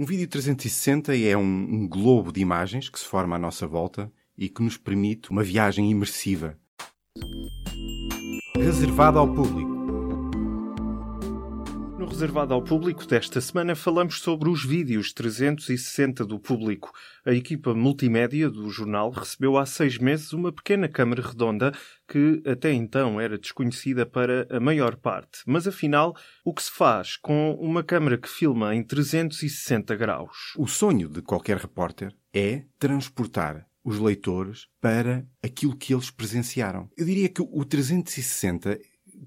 [0.00, 4.10] Um vídeo 360 é um, um globo de imagens que se forma à nossa volta
[4.34, 6.56] e que nos permite uma viagem imersiva.
[8.56, 9.69] Reservado ao público.
[12.10, 16.92] Reservado ao público desta semana falamos sobre os vídeos 360 do público.
[17.24, 21.72] A equipa multimédia do jornal recebeu há seis meses uma pequena câmara redonda
[22.08, 25.40] que até então era desconhecida para a maior parte.
[25.46, 30.52] Mas afinal, o que se faz com uma câmara que filma em 360 graus?
[30.58, 36.90] O sonho de qualquer repórter é transportar os leitores para aquilo que eles presenciaram.
[36.98, 38.78] Eu diria que o 360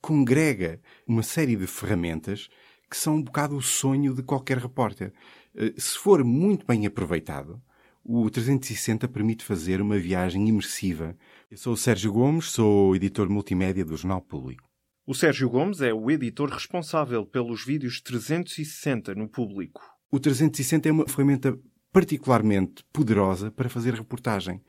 [0.00, 2.48] congrega uma série de ferramentas
[2.94, 5.12] que são um bocado o sonho de qualquer repórter.
[5.56, 7.60] Eh, se for muito bem aproveitado,
[8.04, 11.16] o 360 permite fazer uma viagem imersiva.
[11.50, 14.68] Eu sou o Sérgio Gomes, sou editor multimédia do Jornal Público.
[15.04, 19.82] O Sérgio Gomes é o editor responsável pelos vídeos 360 no público.
[20.08, 21.58] O 360 é uma ferramenta
[21.92, 24.62] particularmente poderosa para fazer reportagem.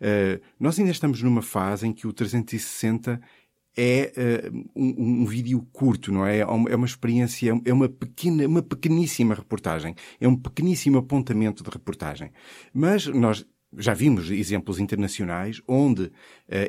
[0.00, 3.20] Uh, nós ainda estamos numa fase em que o 360
[3.80, 6.40] é uh, um, um, vídeo curto, não é?
[6.40, 9.94] É uma experiência, é uma pequena, uma pequeníssima reportagem.
[10.20, 12.32] É um pequeníssimo apontamento de reportagem.
[12.74, 16.10] Mas nós já vimos exemplos internacionais onde uh,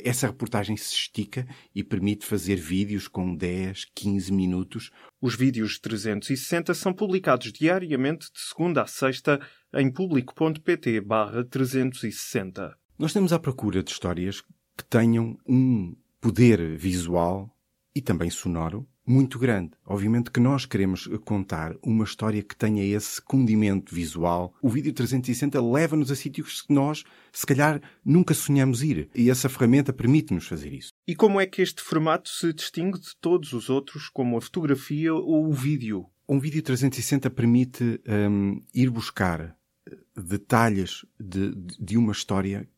[0.04, 4.92] essa reportagem se estica e permite fazer vídeos com 10, 15 minutos.
[5.20, 9.40] Os vídeos 360 são publicados diariamente de segunda a sexta
[9.74, 11.02] em público.pt
[11.50, 12.78] 360.
[13.00, 14.42] Nós estamos à procura de histórias
[14.78, 17.50] que tenham um poder visual
[17.96, 19.72] e também sonoro muito grande.
[19.84, 24.54] Obviamente que nós queremos contar uma história que tenha esse condimento visual.
[24.62, 29.10] O vídeo 360 leva-nos a sítios que nós, se calhar, nunca sonhamos ir.
[29.16, 30.92] E essa ferramenta permite-nos fazer isso.
[31.08, 35.12] E como é que este formato se distingue de todos os outros, como a fotografia
[35.12, 36.06] ou o vídeo?
[36.28, 42.70] Um vídeo 360 permite um, ir buscar eh, detalhes de, de uma história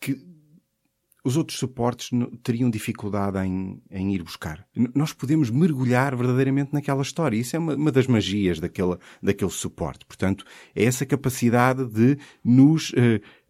[0.00, 0.14] que
[1.24, 2.10] os outros suportes
[2.42, 4.66] teriam dificuldade em, em ir buscar.
[4.94, 7.36] Nós podemos mergulhar verdadeiramente naquela história.
[7.36, 10.04] Isso é uma, uma, das magias daquele, daquele suporte.
[10.04, 12.94] Portanto, é essa capacidade de nos uh,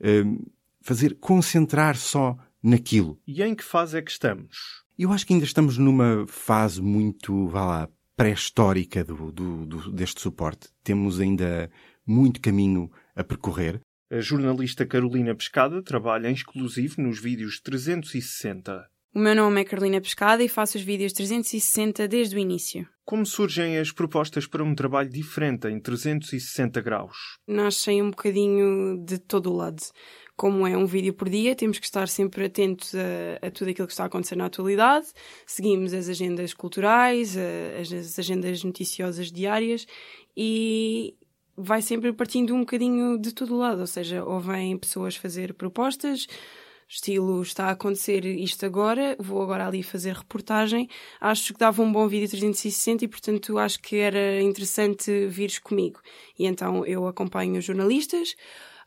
[0.01, 3.19] uh, fazer concentrar só naquilo.
[3.27, 4.84] E em que fase é que estamos?
[4.97, 10.21] Eu acho que ainda estamos numa fase muito, vá lá, pré-histórica do, do, do, deste
[10.21, 10.69] suporte.
[10.84, 11.69] Temos ainda
[12.07, 13.81] muito caminho a percorrer.
[14.15, 18.89] A jornalista Carolina Pescada trabalha em exclusivo nos vídeos 360.
[19.13, 22.87] O meu nome é Carolina Pescada e faço os vídeos 360 desde o início.
[23.05, 27.17] Como surgem as propostas para um trabalho diferente em 360 graus?
[27.45, 29.83] Nascem um bocadinho de todo o lado.
[30.37, 33.89] Como é um vídeo por dia, temos que estar sempre atentos a, a tudo aquilo
[33.89, 35.09] que está a acontecer na atualidade.
[35.45, 39.89] Seguimos as agendas culturais, a, as agendas noticiosas diárias
[40.37, 41.17] e,
[41.56, 46.26] vai sempre partindo um bocadinho de todo lado, ou seja, ou vêm pessoas fazer propostas,
[46.88, 50.88] estilo está a acontecer isto agora, vou agora ali fazer reportagem,
[51.20, 56.00] acho que dava um bom vídeo 360 e portanto acho que era interessante vires comigo.
[56.38, 58.34] E então eu acompanho jornalistas,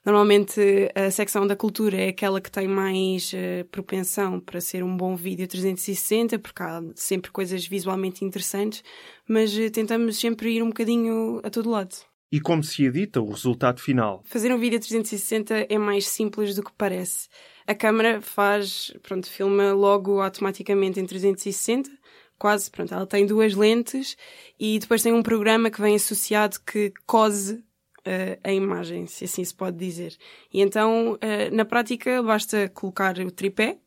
[0.08, 4.96] Normalmente a secção da cultura é aquela que tem mais uh, propensão para ser um
[4.96, 8.82] bom vídeo 360, porque há sempre coisas visualmente interessantes,
[9.28, 11.94] mas uh, tentamos sempre ir um bocadinho a todo lado.
[12.32, 14.22] E como se edita o resultado final?
[14.26, 17.30] Fazer um vídeo 360 é mais simples do que parece.
[17.66, 21.90] A câmera faz, pronto, filma logo automaticamente em 360,
[22.38, 24.18] quase, pronto, ela tem duas lentes
[24.60, 29.44] e depois tem um programa que vem associado que cose uh, a imagem, se assim
[29.44, 30.16] se pode dizer.
[30.54, 33.78] E então, uh, na prática, basta colocar o tripé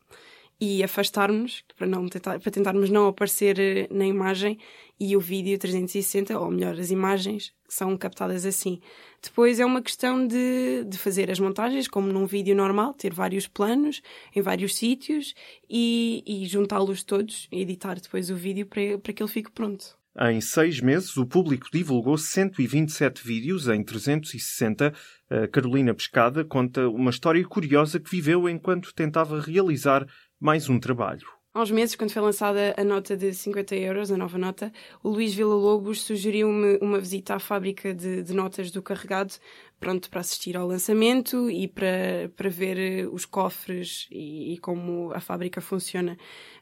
[0.60, 4.58] e afastarmos para não tentar, para tentarmos não aparecer eh, na imagem
[4.98, 8.80] e o vídeo 360, ou melhor, as imagens são captadas assim.
[9.22, 13.46] Depois é uma questão de, de fazer as montagens, como num vídeo normal, ter vários
[13.46, 14.02] planos
[14.36, 15.34] em vários sítios
[15.68, 19.98] e, e juntá-los todos e editar depois o vídeo para, para que ele fique pronto.
[20.18, 24.92] Em seis meses, o público divulgou 127 vídeos em 360.
[25.30, 30.04] A Carolina Pescada conta uma história curiosa que viveu enquanto tentava realizar
[30.40, 31.40] mais um trabalho.
[31.52, 34.72] Há uns meses, quando foi lançada a nota de 50 euros, a nova nota,
[35.02, 39.34] o Luís Villa-Lobos sugeriu-me uma visita à fábrica de, de, notas do Carregado,
[39.80, 45.12] pronto para assistir ao lançamento e para, para ver eh, os cofres e, e como
[45.12, 46.16] a fábrica funciona.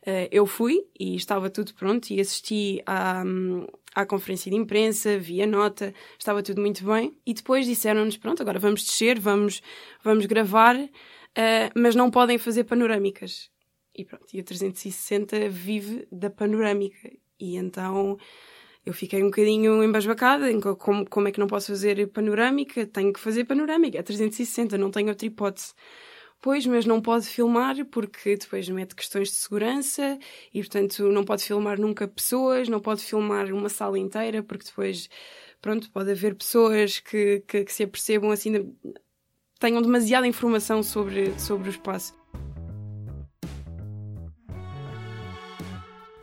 [0.06, 3.22] Uh, eu fui e estava tudo pronto e assisti à,
[3.94, 7.14] à conferência de imprensa, vi a nota, estava tudo muito bem.
[7.26, 9.60] E depois disseram-nos, pronto, agora vamos descer, vamos,
[10.02, 10.88] vamos gravar, uh,
[11.76, 13.50] mas não podem fazer panorâmicas
[13.98, 17.10] e pronto, e o 360 vive da panorâmica.
[17.38, 18.16] E então
[18.86, 23.12] eu fiquei um bocadinho embasbacada em como, como é que não posso fazer panorâmica, tenho
[23.12, 25.74] que fazer panorâmica, é 360, não tenho outra hipótese.
[26.40, 30.16] Pois, mas não pode filmar porque depois mete questões de segurança
[30.54, 35.10] e, portanto, não pode filmar nunca pessoas, não pode filmar uma sala inteira porque depois,
[35.60, 38.72] pronto, pode haver pessoas que, que, que se apercebam assim,
[39.58, 42.17] tenham demasiada informação sobre, sobre o espaço.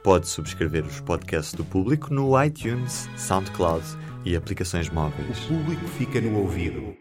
[0.06, 3.84] Pode subscrever os podcasts do público no iTunes, SoundCloud
[4.24, 5.46] e aplicações móveis.
[5.46, 6.96] O público fica no ouvido.